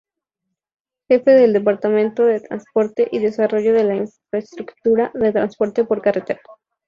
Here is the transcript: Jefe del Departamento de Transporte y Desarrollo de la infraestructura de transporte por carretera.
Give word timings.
Jefe 1.09 1.29
del 1.29 1.53
Departamento 1.53 2.23
de 2.25 2.39
Transporte 2.39 3.07
y 3.11 3.19
Desarrollo 3.19 3.71
de 3.71 3.83
la 3.83 3.97
infraestructura 3.97 5.11
de 5.13 5.31
transporte 5.31 5.83
por 5.85 6.01
carretera. 6.01 6.41